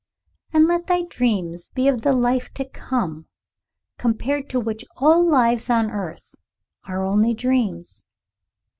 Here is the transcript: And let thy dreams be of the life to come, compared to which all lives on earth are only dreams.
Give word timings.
And 0.51 0.65
let 0.65 0.87
thy 0.87 1.03
dreams 1.03 1.69
be 1.69 1.87
of 1.87 2.01
the 2.01 2.11
life 2.11 2.51
to 2.55 2.65
come, 2.67 3.27
compared 3.99 4.49
to 4.49 4.59
which 4.59 4.83
all 4.97 5.23
lives 5.23 5.69
on 5.69 5.91
earth 5.91 6.33
are 6.85 7.05
only 7.05 7.35
dreams. 7.35 8.03